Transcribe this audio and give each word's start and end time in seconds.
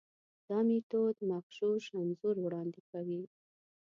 دا 0.47 0.57
میتود 0.67 1.17
مغشوش 1.29 1.83
انځور 1.99 2.35
وړاندې 2.41 2.79
کوي. 2.91 3.21